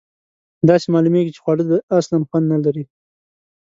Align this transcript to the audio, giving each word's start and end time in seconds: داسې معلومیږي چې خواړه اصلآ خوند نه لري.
داسې 0.69 0.85
معلومیږي 0.95 1.31
چې 1.35 1.41
خواړه 1.43 1.63
اصلآ 1.97 2.17
خوند 2.29 2.45
نه 2.53 2.57
لري. 2.65 2.83